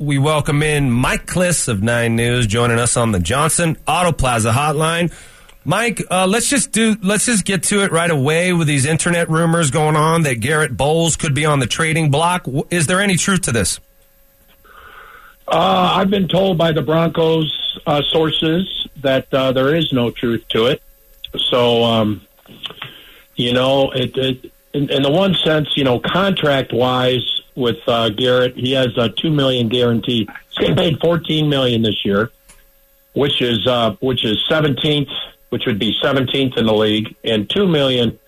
we 0.00 0.16
welcome 0.16 0.62
in 0.62 0.90
Mike 0.90 1.26
Klis 1.26 1.68
of 1.68 1.82
Nine 1.82 2.16
News 2.16 2.46
joining 2.46 2.78
us 2.78 2.96
on 2.96 3.12
the 3.12 3.20
Johnson 3.20 3.76
Auto 3.86 4.12
Plaza 4.12 4.50
Hotline. 4.50 5.12
Mike, 5.62 6.02
uh, 6.10 6.26
let's 6.26 6.48
just 6.48 6.72
do. 6.72 6.96
Let's 7.02 7.26
just 7.26 7.44
get 7.44 7.64
to 7.64 7.84
it 7.84 7.92
right 7.92 8.10
away 8.10 8.54
with 8.54 8.66
these 8.66 8.86
internet 8.86 9.28
rumors 9.28 9.70
going 9.70 9.96
on 9.96 10.22
that 10.22 10.36
Garett 10.40 10.74
Bolles 10.74 11.16
could 11.16 11.34
be 11.34 11.44
on 11.44 11.58
the 11.58 11.66
trading 11.66 12.10
block. 12.10 12.46
Is 12.70 12.86
there 12.86 12.98
any 12.98 13.18
truth 13.18 13.42
to 13.42 13.52
this? 13.52 13.78
Uh, 15.46 15.92
I've 15.96 16.08
been 16.08 16.28
told 16.28 16.56
by 16.56 16.72
the 16.72 16.80
Broncos 16.80 17.78
uh, 17.86 18.00
sources 18.08 18.88
that 19.02 19.32
uh, 19.34 19.52
there 19.52 19.74
is 19.74 19.92
no 19.92 20.10
truth 20.10 20.48
to 20.48 20.66
it. 20.66 20.82
So, 21.36 21.84
um, 21.84 22.22
you 23.34 23.52
know, 23.52 23.90
it, 23.90 24.16
it 24.16 24.50
in, 24.72 24.88
in, 24.88 25.02
the 25.02 25.10
one 25.10 25.34
sense, 25.34 25.76
you 25.76 25.84
know, 25.84 26.00
contract 26.00 26.72
wise 26.72 27.39
with 27.54 27.78
uh, 27.86 28.10
Garett, 28.10 28.56
he 28.56 28.72
has 28.72 28.96
a 28.96 29.08
two 29.08 29.30
million 29.30 29.68
guarantee. 29.68 30.28
Getting 30.58 30.76
paid 30.76 31.00
fourteen 31.00 31.48
million 31.48 31.82
this 31.82 32.04
year, 32.04 32.30
which 33.14 33.40
is 33.42 33.66
uh, 33.66 33.96
which 34.00 34.24
is 34.24 34.44
seventeenth 34.48 35.08
which 35.50 35.66
would 35.66 35.78
be 35.78 35.94
17th 36.02 36.56
in 36.56 36.66
the 36.66 36.74
league, 36.74 37.14
and 37.22 37.48
two 37.50 37.68
million. 37.68 38.18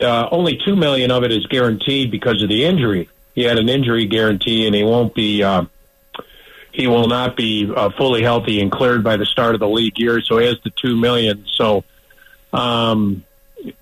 Uh, 0.00 0.28
only 0.30 0.58
two 0.64 0.76
million 0.76 1.10
of 1.10 1.24
it 1.24 1.32
is 1.32 1.44
guaranteed 1.46 2.10
because 2.10 2.42
of 2.42 2.48
the 2.48 2.64
injury. 2.64 3.08
He 3.34 3.42
had 3.42 3.58
an 3.58 3.68
injury 3.68 4.06
guarantee, 4.06 4.66
and 4.66 4.74
he 4.74 4.82
won't 4.82 5.14
be. 5.14 5.42
Uh, 5.42 5.64
he 6.72 6.86
will 6.86 7.08
not 7.08 7.36
be 7.36 7.70
uh, 7.74 7.90
fully 7.98 8.22
healthy 8.22 8.60
and 8.60 8.70
cleared 8.70 9.02
by 9.02 9.16
the 9.16 9.26
start 9.26 9.54
of 9.54 9.60
the 9.60 9.68
league 9.68 9.98
year. 9.98 10.22
So 10.22 10.38
he 10.38 10.46
has 10.46 10.56
the 10.62 10.70
two 10.70 10.96
million. 10.96 11.44
So 11.54 11.84
um, 12.52 13.24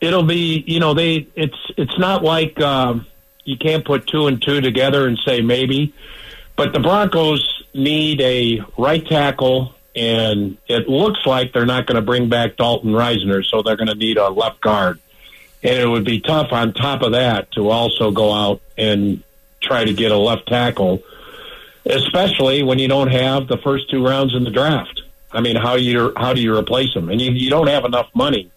it'll 0.01 0.24
be. 0.24 0.65
You 0.66 0.80
know, 0.80 0.95
they. 0.95 1.29
It's. 1.37 1.59
It's 1.77 1.98
not 1.98 2.24
like 2.24 2.60
um, 2.60 3.07
you 3.48 3.57
can't 3.57 3.83
put 3.83 4.07
two 4.07 4.27
and 4.27 4.43
two 4.43 4.61
together 4.61 5.09
and 5.09 5.19
say 5.25 5.41
maybe. 5.41 5.95
But 6.55 6.75
the 6.75 6.80
Broncos 6.80 7.65
need 7.73 8.21
a 8.21 8.61
right 8.77 9.07
tackle 9.07 9.74
and 9.97 10.59
it 10.69 10.87
looks 10.87 11.24
like 11.24 11.52
they're 11.52 11.66
not 11.66 11.87
going 11.87 11.96
to 11.96 12.02
bring 12.02 12.29
back 12.29 12.57
Dalton 12.57 12.93
Risner, 12.93 13.43
so 13.45 13.63
they're 13.63 13.77
going 13.77 13.88
to 13.88 13.95
need 13.95 14.18
a 14.18 14.29
left 14.29 14.60
guard. 14.60 15.01
And 15.63 15.79
it 15.79 15.87
would 15.87 16.05
be 16.05 16.21
tough 16.21 16.52
on 16.52 16.74
top 16.74 17.02
of 17.02 17.13
that 17.13 17.51
to 17.52 17.71
also 17.71 18.10
go 18.10 18.32
out 18.32 18.60
and 18.77 19.23
try 19.60 19.85
to 19.85 19.93
get 19.95 20.12
a 20.12 20.16
left 20.16 20.46
tackle, 20.46 21.02
especially 21.87 22.62
when 22.62 22.79
you 22.79 22.87
don't 22.87 23.10
have 23.10 23.49
the 23.49 23.57
first 23.57 23.90
two 23.90 24.05
rounds 24.07 24.37
in 24.37 24.45
the 24.45 24.51
draft. 24.51 25.02
I 25.33 25.40
mean, 25.40 25.57
how 25.57 25.74
you 25.74 26.12
how 26.16 26.35
do 26.35 26.40
you 26.40 26.57
replace 26.57 26.93
them? 26.95 27.09
And 27.09 27.21
you, 27.21 27.33
you 27.33 27.51
don't 27.51 27.66
have 27.66 27.85
enough 27.85 28.09
money 28.15 28.51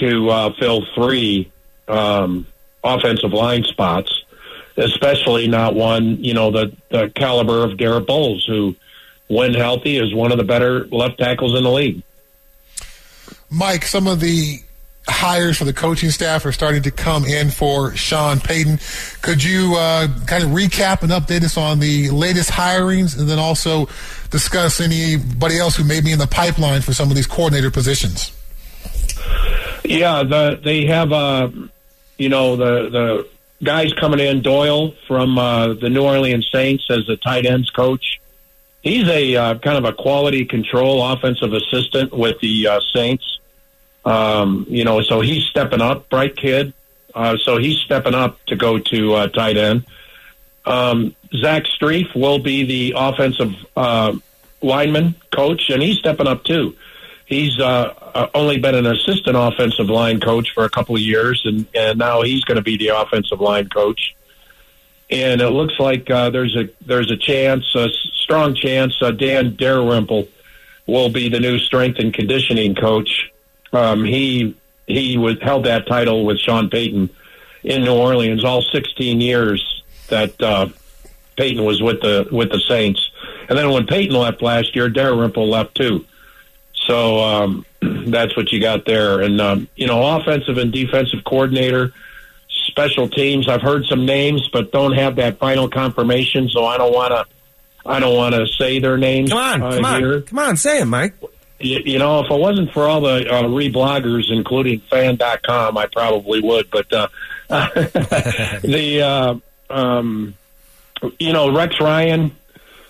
to 0.00 0.28
uh, 0.30 0.52
fill 0.58 0.84
three 0.94 1.52
um, 1.86 2.46
offensive 2.84 3.32
line 3.32 3.64
spots, 3.64 4.24
especially 4.76 5.48
not 5.48 5.74
one 5.74 6.22
you 6.22 6.34
know 6.34 6.50
the 6.50 6.72
the 6.90 7.10
caliber 7.14 7.64
of 7.64 7.76
Garett 7.76 8.06
Bolles, 8.06 8.44
who 8.46 8.76
when 9.28 9.54
healthy, 9.54 9.98
is 9.98 10.14
one 10.14 10.32
of 10.32 10.38
the 10.38 10.44
better 10.44 10.86
left 10.86 11.18
tackles 11.18 11.56
in 11.56 11.64
the 11.64 11.70
league. 11.70 12.02
Mike, 13.50 13.84
some 13.84 14.06
of 14.06 14.20
the 14.20 14.60
hires 15.08 15.56
for 15.56 15.64
the 15.64 15.72
coaching 15.72 16.10
staff 16.10 16.44
are 16.44 16.52
starting 16.52 16.82
to 16.82 16.90
come 16.90 17.24
in 17.24 17.50
for 17.50 17.94
Sean 17.94 18.40
Payton. 18.40 18.78
Could 19.22 19.42
you 19.42 19.74
uh, 19.76 20.08
kind 20.26 20.42
of 20.42 20.50
recap 20.50 21.02
and 21.02 21.12
update 21.12 21.44
us 21.44 21.56
on 21.56 21.78
the 21.78 22.10
latest 22.10 22.50
hirings 22.50 23.18
and 23.18 23.28
then 23.28 23.38
also 23.38 23.88
discuss 24.30 24.80
anybody 24.80 25.58
else 25.58 25.76
who 25.76 25.84
may 25.84 26.00
be 26.00 26.12
in 26.12 26.18
the 26.18 26.26
pipeline 26.26 26.82
for 26.82 26.92
some 26.92 27.08
of 27.08 27.16
these 27.16 27.26
coordinator 27.26 27.70
positions? 27.70 28.32
Yeah, 29.84 30.24
the, 30.24 30.60
they 30.62 30.86
have, 30.86 31.12
uh, 31.12 31.50
you 32.18 32.28
know, 32.28 32.56
the, 32.56 32.90
the 32.90 33.28
guys 33.64 33.92
coming 33.92 34.20
in, 34.20 34.42
Doyle 34.42 34.92
from 35.06 35.38
uh, 35.38 35.74
the 35.74 35.88
New 35.88 36.04
Orleans 36.04 36.48
Saints 36.50 36.84
as 36.90 37.06
the 37.06 37.16
tight 37.16 37.46
ends 37.46 37.70
coach 37.70 38.20
he's 38.86 39.08
a 39.08 39.34
uh, 39.34 39.58
kind 39.58 39.76
of 39.76 39.84
a 39.84 39.92
quality 39.92 40.44
control 40.44 41.04
offensive 41.04 41.52
assistant 41.52 42.12
with 42.12 42.38
the 42.40 42.68
uh, 42.68 42.80
Saints. 42.94 43.40
Um, 44.04 44.64
you 44.68 44.84
know, 44.84 45.02
so 45.02 45.20
he's 45.20 45.44
stepping 45.44 45.80
up, 45.80 46.08
bright 46.08 46.36
kid. 46.36 46.72
Uh, 47.12 47.36
so 47.36 47.58
he's 47.58 47.78
stepping 47.78 48.14
up 48.14 48.44
to 48.46 48.56
go 48.56 48.78
to 48.78 49.14
uh, 49.14 49.26
tight 49.28 49.56
end. 49.56 49.84
Um, 50.64 51.16
Zach 51.34 51.64
Strief 51.64 52.14
will 52.14 52.38
be 52.38 52.64
the 52.64 52.94
offensive 52.96 53.54
uh, 53.76 54.14
lineman 54.62 55.16
coach, 55.34 55.70
and 55.70 55.82
he's 55.82 55.98
stepping 55.98 56.28
up 56.28 56.44
too. 56.44 56.76
He's 57.26 57.58
uh, 57.58 57.92
uh, 58.14 58.28
only 58.34 58.58
been 58.58 58.74
an 58.74 58.86
assistant 58.86 59.36
offensive 59.36 59.90
line 59.90 60.20
coach 60.20 60.52
for 60.54 60.64
a 60.64 60.70
couple 60.70 60.94
of 60.94 61.02
years, 61.02 61.42
and, 61.44 61.66
and 61.74 61.98
now 61.98 62.22
he's 62.22 62.44
going 62.44 62.56
to 62.56 62.62
be 62.62 62.76
the 62.76 62.88
offensive 62.88 63.40
line 63.40 63.68
coach 63.68 64.14
and 65.10 65.40
it 65.40 65.50
looks 65.50 65.74
like 65.78 66.10
uh, 66.10 66.30
there's 66.30 66.56
a 66.56 66.68
there's 66.84 67.10
a 67.10 67.16
chance, 67.16 67.64
a 67.74 67.88
strong 68.22 68.54
chance, 68.54 69.00
uh, 69.00 69.12
Dan 69.12 69.54
Dalrymple 69.56 70.28
will 70.86 71.10
be 71.10 71.28
the 71.28 71.40
new 71.40 71.58
strength 71.58 71.98
and 71.98 72.12
conditioning 72.12 72.74
coach. 72.74 73.30
Um, 73.72 74.04
he 74.04 74.56
he 74.86 75.16
was 75.16 75.36
held 75.40 75.64
that 75.66 75.86
title 75.86 76.24
with 76.24 76.38
Sean 76.38 76.70
Payton 76.70 77.10
in 77.62 77.84
New 77.84 77.94
Orleans 77.94 78.44
all 78.44 78.62
16 78.62 79.20
years 79.20 79.82
that 80.08 80.40
uh, 80.40 80.68
Payton 81.36 81.64
was 81.64 81.82
with 81.82 82.00
the 82.00 82.26
with 82.32 82.50
the 82.50 82.60
Saints, 82.60 83.10
and 83.48 83.56
then 83.56 83.70
when 83.70 83.86
Payton 83.86 84.14
left 84.14 84.42
last 84.42 84.74
year, 84.74 84.88
Dalrymple 84.88 85.48
left 85.48 85.76
too. 85.76 86.04
So 86.86 87.18
um, 87.18 87.66
that's 87.80 88.36
what 88.36 88.52
you 88.52 88.60
got 88.60 88.84
there, 88.86 89.20
and 89.20 89.40
um, 89.40 89.68
you 89.76 89.86
know, 89.86 90.16
offensive 90.16 90.58
and 90.58 90.72
defensive 90.72 91.24
coordinator 91.24 91.92
special 92.48 93.08
teams. 93.08 93.48
I've 93.48 93.62
heard 93.62 93.86
some 93.86 94.06
names, 94.06 94.48
but 94.52 94.72
don't 94.72 94.92
have 94.92 95.16
that 95.16 95.38
final 95.38 95.68
confirmation, 95.68 96.48
so 96.48 96.64
I 96.64 96.78
don't 96.78 96.92
want 96.92 97.12
to. 97.12 97.26
I 97.88 98.00
don't 98.00 98.16
want 98.16 98.34
to 98.34 98.46
say 98.48 98.80
their 98.80 98.98
names. 98.98 99.30
Come 99.30 99.38
on, 99.38 99.62
uh, 99.62 99.70
come 99.76 99.84
on, 99.84 100.00
here. 100.00 100.20
come 100.22 100.38
on, 100.40 100.56
say 100.56 100.80
them, 100.80 100.88
Mike. 100.88 101.14
You, 101.60 101.80
you, 101.84 101.98
know, 101.98 102.20
if 102.20 102.30
it 102.30 102.38
wasn't 102.38 102.72
for 102.72 102.82
all 102.82 103.00
the 103.00 103.32
uh, 103.32 103.44
rebloggers, 103.44 104.24
including 104.30 104.80
fan.com, 104.80 105.78
I 105.78 105.86
probably 105.86 106.40
would. 106.40 106.68
But 106.70 106.92
uh, 106.92 107.08
the, 107.48 109.02
uh, 109.70 109.72
um, 109.72 110.34
you 111.18 111.32
know, 111.32 111.54
Rex 111.54 111.80
Ryan 111.80 112.36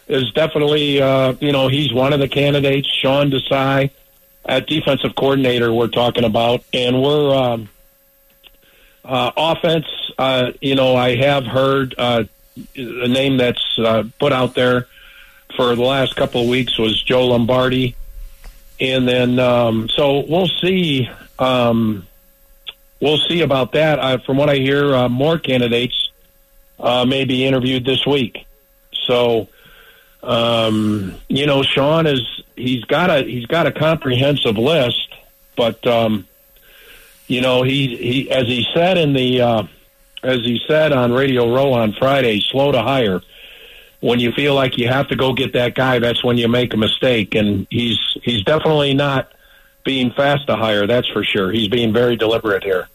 is 0.08 0.30
definitely, 0.32 1.00
uh, 1.00 1.34
you 1.40 1.52
know, 1.52 1.68
he's 1.68 1.92
one 1.92 2.12
of 2.12 2.20
the 2.20 2.28
candidates. 2.28 2.88
Sean 2.88 3.30
Desai 3.30 3.90
at 4.44 4.66
defensive 4.66 5.14
coordinator, 5.14 5.72
we're 5.72 5.88
talking 5.88 6.24
about, 6.24 6.64
and 6.72 7.02
we're. 7.02 7.34
Um, 7.34 7.68
uh, 9.06 9.30
offense, 9.36 9.86
uh, 10.18 10.50
you 10.60 10.74
know, 10.74 10.96
I 10.96 11.14
have 11.14 11.46
heard 11.46 11.94
uh, 11.96 12.24
name 12.74 13.36
that's 13.36 13.78
uh, 13.78 14.02
put 14.18 14.32
out 14.32 14.54
there 14.54 14.88
for 15.54 15.74
the 15.74 15.82
last 15.82 16.16
couple 16.16 16.42
of 16.42 16.48
weeks 16.48 16.78
was 16.78 17.00
Joe 17.02 17.28
Lombardi, 17.28 17.94
and 18.80 19.08
then 19.08 19.38
um, 19.38 19.88
so 19.88 20.24
we'll 20.28 20.48
see. 20.48 21.08
Um, 21.38 22.06
we'll 23.00 23.18
see 23.18 23.42
about 23.42 23.72
that. 23.72 23.98
Uh, 23.98 24.18
from 24.18 24.36
what 24.36 24.50
I 24.50 24.56
hear, 24.56 24.94
uh, 24.94 25.08
more 25.08 25.38
candidates 25.38 26.10
uh, 26.80 27.04
may 27.04 27.24
be 27.24 27.46
interviewed 27.46 27.84
this 27.84 28.04
week. 28.06 28.44
So, 29.06 29.48
um, 30.26 31.14
you 31.28 31.46
know, 31.46 31.62
Sean 31.62 32.06
is 32.06 32.20
he's 32.56 32.84
got 32.84 33.10
a 33.10 33.22
he's 33.22 33.46
got 33.46 33.66
a 33.66 33.72
comprehensive 33.72 34.58
list, 34.58 35.08
but 35.56 35.86
um, 35.86 36.26
you 37.28 37.40
know, 37.40 37.62
he 37.62 37.96
he 37.96 38.30
as 38.30 38.46
he 38.46 38.66
said 38.74 38.98
in 38.98 39.12
the 39.12 39.40
uh, 39.40 39.62
as 40.22 40.40
he 40.40 40.60
said 40.66 40.92
on 40.92 41.12
Radio 41.12 41.54
Row 41.54 41.72
on 41.72 41.92
Friday, 41.92 42.40
slow 42.40 42.72
to 42.72 42.82
hire. 42.82 43.22
When 44.00 44.20
you 44.20 44.30
feel 44.32 44.54
like 44.54 44.76
you 44.76 44.88
have 44.88 45.08
to 45.08 45.16
go 45.16 45.32
get 45.32 45.54
that 45.54 45.74
guy, 45.74 45.98
that's 46.00 46.22
when 46.22 46.36
you 46.36 46.48
make 46.48 46.74
a 46.74 46.76
mistake. 46.76 47.34
And 47.34 47.66
he's 47.70 47.98
he's 48.22 48.42
definitely 48.42 48.94
not 48.94 49.32
being 49.84 50.10
fast 50.10 50.48
to 50.48 50.56
hire. 50.56 50.86
That's 50.86 51.08
for 51.08 51.24
sure. 51.24 51.50
He's 51.50 51.68
being 51.68 51.92
very 51.92 52.16
deliberate 52.16 52.62
here. 52.64 52.88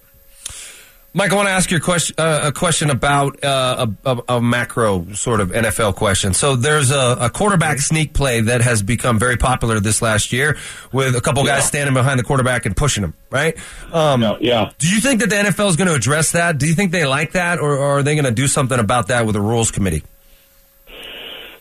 Mike, 1.13 1.33
I 1.33 1.35
want 1.35 1.49
to 1.49 1.51
ask 1.51 1.69
you 1.71 1.77
a 1.77 1.81
question, 1.81 2.15
uh, 2.17 2.39
a 2.45 2.51
question 2.53 2.89
about 2.89 3.43
uh, 3.43 3.87
a, 4.05 4.09
a, 4.13 4.37
a, 4.37 4.41
macro 4.41 5.11
sort 5.11 5.41
of 5.41 5.49
NFL 5.49 5.95
question. 5.95 6.33
So 6.33 6.55
there's 6.55 6.89
a, 6.89 7.17
a, 7.19 7.29
quarterback 7.29 7.79
sneak 7.79 8.13
play 8.13 8.39
that 8.39 8.61
has 8.61 8.81
become 8.81 9.19
very 9.19 9.35
popular 9.35 9.81
this 9.81 10.01
last 10.01 10.31
year 10.31 10.57
with 10.93 11.17
a 11.17 11.19
couple 11.19 11.45
yeah. 11.45 11.55
guys 11.55 11.65
standing 11.65 11.93
behind 11.93 12.17
the 12.17 12.23
quarterback 12.23 12.65
and 12.65 12.77
pushing 12.77 13.03
him, 13.03 13.13
right? 13.29 13.57
Um, 13.91 14.21
yeah, 14.21 14.37
yeah. 14.39 14.71
Do 14.77 14.87
you 14.87 15.01
think 15.01 15.19
that 15.19 15.29
the 15.29 15.35
NFL 15.35 15.69
is 15.71 15.75
going 15.75 15.89
to 15.89 15.95
address 15.95 16.31
that? 16.31 16.57
Do 16.57 16.65
you 16.65 16.75
think 16.75 16.93
they 16.93 17.05
like 17.05 17.33
that, 17.33 17.59
or, 17.59 17.73
or 17.73 17.99
are 17.99 18.03
they 18.03 18.15
going 18.15 18.23
to 18.23 18.31
do 18.31 18.47
something 18.47 18.79
about 18.79 19.09
that 19.09 19.25
with 19.25 19.33
the 19.33 19.41
rules 19.41 19.69
committee? 19.69 20.03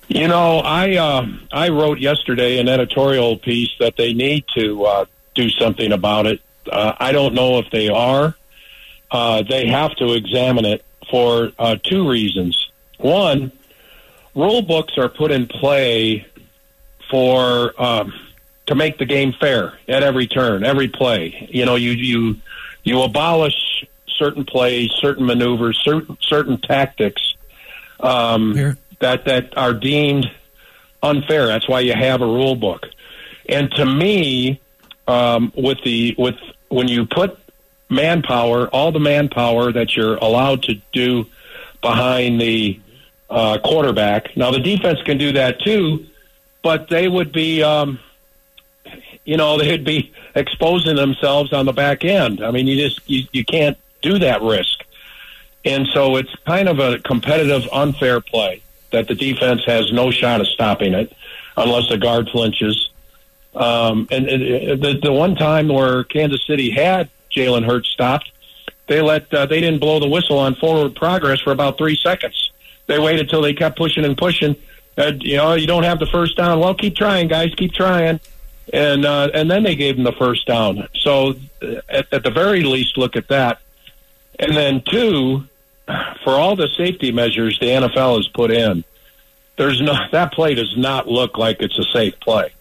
You 0.06 0.28
know, 0.28 0.60
I 0.60 0.96
uh, 0.96 1.26
I 1.50 1.70
wrote 1.70 1.98
yesterday 1.98 2.58
an 2.58 2.68
editorial 2.68 3.36
piece 3.36 3.70
that 3.80 3.96
they 3.96 4.12
need 4.12 4.44
to 4.54 4.84
uh, 4.84 5.04
do 5.34 5.50
something 5.50 5.90
about 5.90 6.26
it. 6.26 6.40
Uh, 6.70 6.94
I 7.00 7.10
don't 7.10 7.34
know 7.34 7.58
if 7.58 7.68
they 7.72 7.88
are 7.88 8.36
uh, 9.10 9.42
they 9.42 9.66
have 9.66 9.94
to 9.96 10.12
examine 10.12 10.64
it 10.64 10.84
for 11.10 11.52
uh, 11.58 11.76
two 11.82 12.08
reasons. 12.08 12.70
One, 12.98 13.52
rule 14.34 14.62
books 14.62 14.96
are 14.98 15.08
put 15.08 15.30
in 15.30 15.46
play 15.46 16.26
for 17.10 17.74
um, 17.80 18.12
to 18.66 18.74
make 18.74 18.98
the 18.98 19.06
game 19.06 19.32
fair 19.40 19.78
at 19.88 20.02
every 20.02 20.26
turn, 20.26 20.64
every 20.64 20.88
play. 20.88 21.48
You 21.50 21.66
know, 21.66 21.74
you 21.74 21.90
you 21.92 22.36
you 22.84 23.02
abolish 23.02 23.84
certain 24.06 24.44
plays, 24.44 24.90
certain 24.92 25.26
maneuvers, 25.26 25.80
certain 25.82 26.16
certain 26.20 26.60
tactics 26.60 27.34
um, 28.00 28.52
that 29.00 29.24
that 29.24 29.56
are 29.56 29.74
deemed 29.74 30.30
unfair. 31.02 31.46
That's 31.46 31.68
why 31.68 31.80
you 31.80 31.94
have 31.94 32.22
a 32.22 32.26
rule 32.26 32.56
book. 32.56 32.86
And 33.48 33.70
to 33.72 33.84
me, 33.84 34.60
um, 35.08 35.52
with 35.56 35.78
the 35.84 36.14
with 36.16 36.36
when 36.68 36.86
you 36.86 37.06
put 37.06 37.38
manpower, 37.90 38.68
all 38.68 38.92
the 38.92 39.00
manpower 39.00 39.72
that 39.72 39.96
you're 39.96 40.16
allowed 40.16 40.62
to 40.62 40.80
do 40.92 41.26
behind 41.82 42.40
the 42.40 42.80
uh, 43.28 43.58
quarterback. 43.62 44.36
Now 44.36 44.50
the 44.50 44.60
defense 44.60 45.00
can 45.04 45.18
do 45.18 45.32
that 45.32 45.60
too, 45.60 46.06
but 46.62 46.88
they 46.88 47.08
would 47.08 47.32
be, 47.32 47.62
um, 47.62 47.98
you 49.24 49.36
know, 49.36 49.58
they'd 49.58 49.84
be 49.84 50.12
exposing 50.34 50.96
themselves 50.96 51.52
on 51.52 51.66
the 51.66 51.72
back 51.72 52.04
end. 52.04 52.42
I 52.42 52.50
mean, 52.50 52.66
you 52.66 52.76
just 52.76 53.08
you, 53.08 53.24
you 53.32 53.44
can't 53.44 53.76
do 54.00 54.18
that 54.20 54.42
risk, 54.42 54.84
and 55.64 55.86
so 55.92 56.16
it's 56.16 56.34
kind 56.46 56.68
of 56.68 56.78
a 56.78 56.98
competitive, 57.00 57.68
unfair 57.72 58.20
play 58.20 58.62
that 58.92 59.08
the 59.08 59.14
defense 59.14 59.62
has 59.66 59.92
no 59.92 60.10
shot 60.10 60.40
of 60.40 60.48
stopping 60.48 60.94
it 60.94 61.12
unless 61.56 61.88
the 61.88 61.98
guard 61.98 62.28
flinches. 62.30 62.90
Um, 63.54 64.06
and, 64.10 64.28
and 64.28 64.82
the 64.82 65.00
the 65.02 65.12
one 65.12 65.34
time 65.34 65.68
where 65.68 66.04
Kansas 66.04 66.44
City 66.46 66.70
had 66.70 67.10
Jalen 67.34 67.64
Hurts 67.64 67.88
stopped, 67.88 68.30
they 68.90 69.00
let 69.00 69.32
uh, 69.32 69.46
they 69.46 69.60
didn't 69.60 69.78
blow 69.78 70.00
the 70.00 70.08
whistle 70.08 70.38
on 70.38 70.56
forward 70.56 70.96
progress 70.96 71.40
for 71.40 71.52
about 71.52 71.78
three 71.78 71.96
seconds. 71.96 72.50
They 72.88 72.98
waited 72.98 73.30
till 73.30 73.40
they 73.40 73.54
kept 73.54 73.78
pushing 73.78 74.04
and 74.04 74.18
pushing. 74.18 74.56
Uh, 74.98 75.12
you 75.20 75.36
know, 75.36 75.54
you 75.54 75.68
don't 75.68 75.84
have 75.84 76.00
the 76.00 76.06
first 76.06 76.36
down. 76.36 76.58
Well, 76.58 76.74
keep 76.74 76.96
trying, 76.96 77.28
guys. 77.28 77.54
Keep 77.56 77.72
trying. 77.72 78.18
And 78.72 79.04
uh, 79.04 79.30
and 79.32 79.48
then 79.48 79.62
they 79.62 79.76
gave 79.76 79.94
them 79.94 80.04
the 80.04 80.12
first 80.12 80.44
down. 80.44 80.88
So 80.96 81.34
uh, 81.62 81.76
at, 81.88 82.12
at 82.12 82.24
the 82.24 82.32
very 82.32 82.64
least, 82.64 82.98
look 82.98 83.14
at 83.14 83.28
that. 83.28 83.60
And 84.40 84.56
then 84.56 84.82
two, 84.82 85.44
for 86.24 86.30
all 86.30 86.56
the 86.56 86.68
safety 86.76 87.12
measures 87.12 87.60
the 87.60 87.66
NFL 87.66 88.16
has 88.16 88.26
put 88.26 88.50
in, 88.50 88.82
there's 89.56 89.80
no 89.80 89.94
that 90.10 90.32
play 90.32 90.54
does 90.54 90.76
not 90.76 91.06
look 91.06 91.38
like 91.38 91.62
it's 91.62 91.78
a 91.78 91.84
safe 91.84 92.18
play 92.18 92.52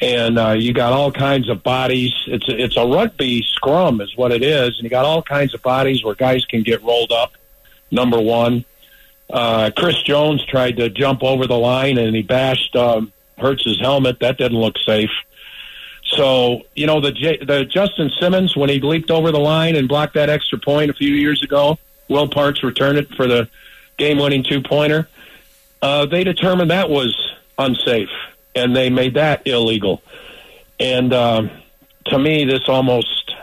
and 0.00 0.38
uh, 0.38 0.50
you 0.52 0.72
got 0.72 0.92
all 0.92 1.10
kinds 1.10 1.48
of 1.48 1.62
bodies. 1.62 2.12
It's 2.26 2.48
a, 2.48 2.56
it's 2.56 2.76
a 2.76 2.86
rugby 2.86 3.42
scrum, 3.42 4.00
is 4.00 4.16
what 4.16 4.32
it 4.32 4.42
is, 4.42 4.76
and 4.76 4.84
you 4.84 4.90
got 4.90 5.04
all 5.04 5.22
kinds 5.22 5.54
of 5.54 5.62
bodies 5.62 6.04
where 6.04 6.14
guys 6.14 6.44
can 6.44 6.62
get 6.62 6.82
rolled 6.82 7.12
up. 7.12 7.32
Number 7.90 8.20
one, 8.20 8.64
uh, 9.30 9.70
Chris 9.76 10.00
Jones 10.02 10.44
tried 10.44 10.76
to 10.76 10.88
jump 10.88 11.22
over 11.22 11.46
the 11.46 11.58
line 11.58 11.98
and 11.98 12.14
he 12.14 12.22
bashed 12.22 12.76
um, 12.76 13.12
Hurts's 13.38 13.80
helmet. 13.80 14.20
That 14.20 14.38
didn't 14.38 14.58
look 14.58 14.76
safe. 14.78 15.10
So 16.04 16.62
you 16.74 16.86
know 16.86 17.00
the 17.00 17.12
J- 17.12 17.44
the 17.44 17.64
Justin 17.64 18.10
Simmons 18.18 18.56
when 18.56 18.70
he 18.70 18.80
leaped 18.80 19.10
over 19.10 19.30
the 19.30 19.38
line 19.38 19.76
and 19.76 19.86
blocked 19.88 20.14
that 20.14 20.30
extra 20.30 20.58
point 20.58 20.90
a 20.90 20.94
few 20.94 21.12
years 21.12 21.42
ago. 21.42 21.78
Will 22.08 22.28
Parks 22.28 22.62
returned 22.62 22.96
it 22.96 23.08
for 23.14 23.26
the 23.26 23.50
game-winning 23.98 24.42
two-pointer. 24.42 25.06
Uh, 25.82 26.06
they 26.06 26.24
determined 26.24 26.70
that 26.70 26.88
was 26.88 27.14
unsafe 27.58 28.08
and 28.54 28.74
they 28.74 28.90
made 28.90 29.14
that 29.14 29.46
illegal. 29.46 30.02
And 30.80 31.12
um, 31.12 31.50
to 32.06 32.18
me, 32.18 32.44
this 32.44 32.68
almost, 32.68 33.34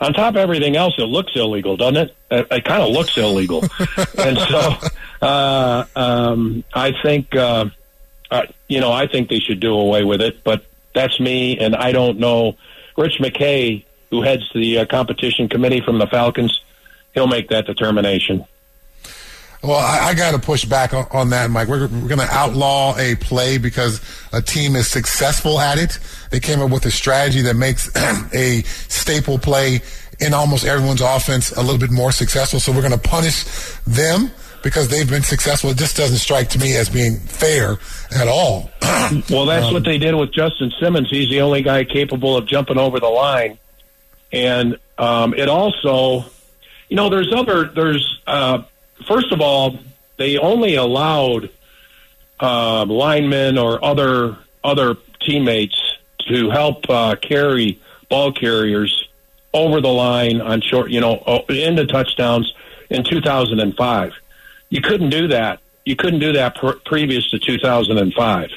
on 0.00 0.12
top 0.12 0.34
of 0.34 0.36
everything 0.36 0.76
else, 0.76 0.94
it 0.98 1.04
looks 1.04 1.32
illegal, 1.34 1.76
doesn't 1.76 1.96
it? 1.96 2.16
It, 2.30 2.46
it 2.50 2.64
kind 2.64 2.82
of 2.82 2.90
looks 2.90 3.16
illegal. 3.16 3.62
and 4.18 4.38
so 4.38 4.76
uh, 5.22 5.84
um, 5.96 6.64
I 6.74 6.92
think, 7.02 7.34
uh, 7.34 7.66
uh, 8.30 8.42
you 8.68 8.80
know, 8.80 8.92
I 8.92 9.06
think 9.06 9.28
they 9.28 9.38
should 9.38 9.60
do 9.60 9.74
away 9.74 10.04
with 10.04 10.20
it, 10.20 10.42
but 10.44 10.64
that's 10.94 11.18
me, 11.20 11.58
and 11.58 11.74
I 11.74 11.92
don't 11.92 12.18
know. 12.18 12.56
Rich 12.96 13.18
McKay, 13.20 13.84
who 14.10 14.22
heads 14.22 14.42
the 14.54 14.78
uh, 14.78 14.86
competition 14.86 15.48
committee 15.48 15.80
from 15.80 15.98
the 15.98 16.06
Falcons, 16.06 16.60
he'll 17.14 17.26
make 17.26 17.48
that 17.48 17.66
determination. 17.66 18.44
Well, 19.62 19.78
I, 19.78 20.08
I 20.08 20.14
got 20.14 20.32
to 20.32 20.40
push 20.40 20.64
back 20.64 20.92
on, 20.92 21.06
on, 21.12 21.30
that, 21.30 21.48
Mike. 21.50 21.68
We're, 21.68 21.86
we're 21.86 22.08
going 22.08 22.18
to 22.18 22.30
outlaw 22.30 22.96
a 22.98 23.14
play 23.14 23.58
because 23.58 24.00
a 24.32 24.42
team 24.42 24.74
is 24.74 24.88
successful 24.88 25.60
at 25.60 25.78
it. 25.78 26.00
They 26.30 26.40
came 26.40 26.60
up 26.60 26.70
with 26.70 26.84
a 26.84 26.90
strategy 26.90 27.42
that 27.42 27.54
makes 27.54 27.88
a 28.34 28.62
staple 28.62 29.38
play 29.38 29.80
in 30.18 30.34
almost 30.34 30.64
everyone's 30.64 31.00
offense 31.00 31.52
a 31.52 31.60
little 31.60 31.78
bit 31.78 31.92
more 31.92 32.10
successful. 32.10 32.58
So 32.58 32.72
we're 32.72 32.80
going 32.80 32.92
to 32.92 33.08
punish 33.08 33.44
them 33.86 34.32
because 34.64 34.88
they've 34.88 35.08
been 35.08 35.22
successful. 35.22 35.70
It 35.70 35.76
just 35.76 35.96
doesn't 35.96 36.18
strike 36.18 36.48
to 36.50 36.58
me 36.58 36.76
as 36.76 36.88
being 36.88 37.18
fair 37.18 37.78
at 38.16 38.26
all. 38.26 38.70
well, 39.30 39.46
that's 39.46 39.66
um, 39.66 39.74
what 39.74 39.84
they 39.84 39.98
did 39.98 40.14
with 40.16 40.32
Justin 40.32 40.72
Simmons. 40.80 41.08
He's 41.08 41.30
the 41.30 41.40
only 41.40 41.62
guy 41.62 41.84
capable 41.84 42.36
of 42.36 42.46
jumping 42.46 42.78
over 42.78 42.98
the 42.98 43.08
line. 43.08 43.58
And 44.32 44.78
um, 44.98 45.34
it 45.34 45.48
also, 45.48 46.24
you 46.88 46.96
know, 46.96 47.10
there's 47.10 47.32
other, 47.32 47.64
there's, 47.64 48.20
uh, 48.26 48.62
first 49.06 49.32
of 49.32 49.40
all, 49.40 49.78
they 50.16 50.38
only 50.38 50.74
allowed 50.74 51.50
uh, 52.40 52.84
linemen 52.84 53.58
or 53.58 53.82
other 53.84 54.38
other 54.64 54.96
teammates 55.20 55.80
to 56.28 56.50
help 56.50 56.88
uh, 56.88 57.16
carry 57.16 57.80
ball 58.08 58.32
carriers 58.32 59.08
over 59.54 59.80
the 59.80 59.88
line 59.88 60.40
on 60.40 60.60
short, 60.60 60.90
you 60.90 61.00
know, 61.00 61.44
into 61.48 61.86
touchdowns 61.86 62.52
in 62.90 63.04
2005. 63.04 64.12
You 64.70 64.80
couldn't 64.80 65.10
do 65.10 65.28
that. 65.28 65.60
You 65.84 65.96
couldn't 65.96 66.20
do 66.20 66.32
that 66.32 66.56
pr- 66.56 66.78
previous 66.84 67.28
to 67.30 67.38
2005. 67.38 68.50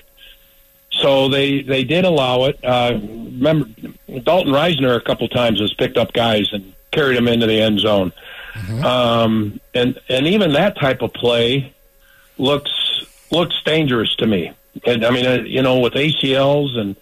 So 0.92 1.28
they 1.28 1.62
they 1.62 1.84
did 1.84 2.06
allow 2.06 2.46
it. 2.46 2.60
Uh, 2.64 2.94
remember, 3.02 3.68
Dalton 4.24 4.54
Risner 4.54 4.96
a 4.96 5.02
couple 5.02 5.28
times 5.28 5.60
has 5.60 5.74
picked 5.74 5.98
up 5.98 6.14
guys 6.14 6.48
and 6.54 6.74
carried 6.92 7.18
them 7.18 7.28
into 7.28 7.46
the 7.46 7.60
end 7.62 7.80
zone. 7.80 8.14
Mm-hmm. 8.56 8.86
Um, 8.86 9.60
and 9.74 10.00
and 10.10 10.28
even 10.28 10.54
that 10.54 10.78
type 10.80 11.02
of 11.02 11.14
play 11.14 11.74
looks 12.38 13.06
looks 13.32 13.62
dangerous 13.64 14.16
to 14.18 14.28
me. 14.28 14.52
And 14.86 15.06
I 15.06 15.10
mean, 15.10 15.26
uh, 15.26 15.44
you 15.46 15.62
know, 15.62 15.80
with 15.80 15.94
ACLs 15.94 16.78
and 16.78 16.96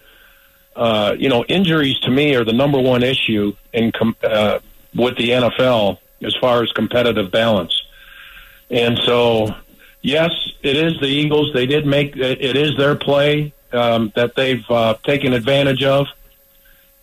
uh, 0.76 1.14
you 1.18 1.28
know, 1.28 1.44
injuries 1.44 1.98
to 2.00 2.10
me 2.10 2.34
are 2.34 2.44
the 2.44 2.52
number 2.52 2.80
one 2.80 3.02
issue 3.02 3.54
in 3.72 3.92
com- 3.92 4.16
uh, 4.22 4.58
with 4.94 5.16
the 5.16 5.30
NFL 5.30 5.98
as 6.22 6.34
far 6.40 6.62
as 6.62 6.72
competitive 6.72 7.30
balance. 7.30 7.80
And 8.70 8.98
so, 8.98 9.54
yes, 10.02 10.32
it 10.62 10.76
is 10.76 10.98
the 11.00 11.06
Eagles. 11.06 11.52
They 11.52 11.66
did 11.66 11.86
make 11.86 12.16
it 12.16 12.56
is 12.56 12.76
their 12.76 12.96
play 12.96 13.52
um, 13.72 14.12
that 14.16 14.34
they've 14.34 14.64
uh, 14.70 14.94
taken 15.04 15.32
advantage 15.32 15.84
of. 15.84 16.06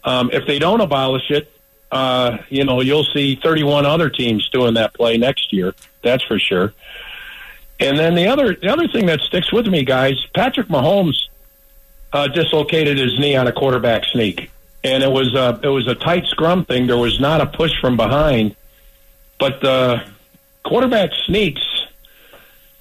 Um, 0.04 0.32
if 0.34 0.48
they 0.48 0.60
don't 0.60 0.82
abolish 0.82 1.30
it, 1.30 1.52
uh, 1.92 2.38
you 2.50 2.64
know, 2.64 2.82
you'll 2.82 3.04
see 3.04 3.36
31 3.36 3.86
other 3.86 4.10
teams 4.10 4.48
doing 4.50 4.76
that 4.76 4.94
play 4.94 5.18
next 5.18 5.52
year. 5.52 5.74
That's 6.02 6.24
for 6.24 6.40
sure. 6.40 6.74
And 7.80 7.98
then 7.98 8.16
the 8.16 8.28
other 8.28 8.56
the 8.56 8.70
other 8.70 8.88
thing 8.88 9.08
that 9.08 9.22
sticks 9.22 9.52
with 9.52 9.68
me, 9.68 9.84
guys, 9.84 10.14
Patrick 10.36 10.68
Mahomes 10.68 11.28
uh, 12.14 12.28
dislocated 12.28 12.98
his 12.98 13.18
knee 13.18 13.36
on 13.36 13.48
a 13.48 13.52
quarterback 13.52 14.06
sneak, 14.06 14.52
and 14.84 15.04
it 15.04 15.12
was 15.12 15.34
a 15.34 15.60
it 15.64 15.68
was 15.68 15.88
a 15.88 15.96
tight 15.96 16.28
scrum 16.28 16.64
thing. 16.64 16.86
There 16.86 16.98
was 16.98 17.20
not 17.20 17.42
a 17.42 17.48
push 17.48 17.72
from 17.82 17.98
behind, 17.98 18.56
but 19.40 19.62
the 19.62 20.06
quarterback 20.64 21.10
sneaks. 21.26 21.62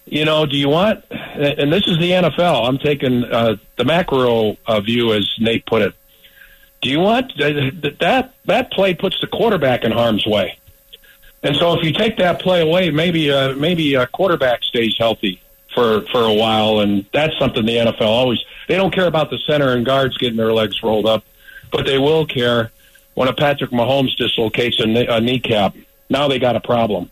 You 0.05 0.27
know, 0.27 0.45
do 0.45 0.57
you 0.57 0.69
want? 0.69 1.05
And 1.11 1.73
this 1.73 1.87
is 1.87 1.99
the 1.99 2.11
NFL. 2.11 2.69
I'm 2.69 2.79
taking 2.79 3.25
uh, 3.25 3.57
the 3.77 3.85
macro 3.85 4.59
uh, 4.67 4.81
view, 4.81 5.15
as 5.15 5.27
Nate 5.39 5.65
put 5.65 5.81
it. 5.81 5.95
Do 6.83 6.89
you 6.89 7.01
want 7.01 7.33
that? 7.39 8.33
That 8.47 8.71
play 8.73 8.95
puts 8.95 9.21
the 9.21 9.27
quarterback 9.27 9.85
in 9.85 9.93
harm's 9.93 10.27
way, 10.27 10.59
and 11.43 11.57
so 11.57 11.79
if 11.79 11.85
you 11.85 11.93
take 11.93 12.17
that 12.19 12.41
play 12.41 12.63
away, 12.63 12.91
maybe 12.91 13.31
uh, 13.31 13.55
maybe 13.55 13.95
a 13.95 14.07
quarterback 14.07 14.63
stays 14.63 14.97
healthy 14.99 15.43
for 15.75 16.03
for 16.13 16.23
a 16.23 16.33
while, 16.33 16.81
and 16.81 17.05
that's 17.13 17.37
something 17.39 17.65
the 17.67 17.77
NFL 17.77 18.03
always 18.03 18.39
they 18.69 18.77
don't 18.77 18.95
care 18.95 19.07
about 19.07 19.31
the 19.31 19.39
center 19.47 19.71
and 19.71 19.85
guards 19.85 20.17
getting 20.17 20.37
their 20.37 20.53
legs 20.53 20.83
rolled 20.83 21.07
up, 21.07 21.25
but 21.71 21.87
they 21.87 21.99
will 21.99 22.25
care 22.25 22.71
when 23.15 23.29
a 23.29 23.33
Patrick 23.35 23.71
Mahomes 23.71 24.17
dislocates 24.17 24.79
a, 24.81 24.87
knee, 24.87 25.07
a 25.07 25.21
kneecap. 25.21 25.75
Now 26.09 26.29
they 26.29 26.39
got 26.39 26.57
a 26.57 26.61
problem, 26.61 27.11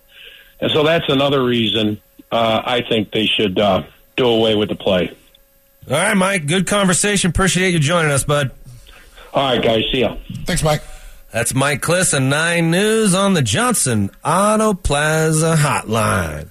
and 0.60 0.70
so 0.70 0.82
that's 0.82 1.08
another 1.08 1.42
reason 1.42 2.00
uh, 2.30 2.62
I 2.64 2.82
think 2.82 3.10
they 3.10 3.26
should 3.26 3.58
uh, 3.58 3.82
do 4.16 4.26
away 4.26 4.54
with 4.54 4.68
the 4.68 4.76
play. 4.76 5.14
All 5.90 5.96
right, 5.96 6.14
Mike. 6.14 6.46
Good 6.46 6.66
conversation. 6.66 7.30
Appreciate 7.30 7.70
you 7.70 7.78
joining 7.78 8.10
us, 8.10 8.24
bud. 8.24 8.50
All 9.38 9.44
right, 9.44 9.62
guys. 9.62 9.84
See 9.92 10.00
ya. 10.00 10.16
Thanks, 10.46 10.64
Mike. 10.64 10.82
That's 11.30 11.54
Mike 11.54 11.80
Klis 11.80 12.12
and 12.12 12.28
9 12.28 12.72
News 12.72 13.14
on 13.14 13.34
the 13.34 13.42
Johnson 13.42 14.10
Auto 14.24 14.74
Plaza 14.74 15.54
Hotline. 15.54 16.50